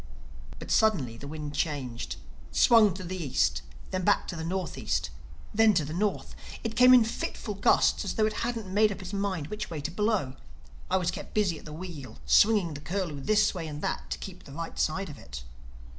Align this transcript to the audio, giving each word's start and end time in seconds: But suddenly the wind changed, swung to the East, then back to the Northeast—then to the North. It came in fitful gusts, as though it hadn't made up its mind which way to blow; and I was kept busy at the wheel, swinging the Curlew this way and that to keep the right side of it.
But 0.57 0.71
suddenly 0.71 1.15
the 1.15 1.27
wind 1.27 1.53
changed, 1.53 2.15
swung 2.51 2.95
to 2.95 3.03
the 3.03 3.23
East, 3.23 3.61
then 3.91 4.03
back 4.03 4.27
to 4.29 4.35
the 4.35 4.43
Northeast—then 4.43 5.75
to 5.75 5.85
the 5.85 5.93
North. 5.93 6.33
It 6.63 6.75
came 6.75 6.91
in 6.95 7.03
fitful 7.03 7.53
gusts, 7.53 8.03
as 8.03 8.15
though 8.15 8.25
it 8.25 8.33
hadn't 8.41 8.65
made 8.73 8.91
up 8.91 9.03
its 9.03 9.13
mind 9.13 9.49
which 9.49 9.69
way 9.69 9.79
to 9.81 9.91
blow; 9.91 10.23
and 10.23 10.37
I 10.89 10.97
was 10.97 11.11
kept 11.11 11.35
busy 11.35 11.59
at 11.59 11.65
the 11.65 11.71
wheel, 11.71 12.17
swinging 12.25 12.73
the 12.73 12.81
Curlew 12.81 13.21
this 13.21 13.53
way 13.53 13.67
and 13.67 13.83
that 13.83 14.09
to 14.09 14.17
keep 14.17 14.43
the 14.45 14.53
right 14.53 14.79
side 14.79 15.09
of 15.09 15.19
it. 15.19 15.43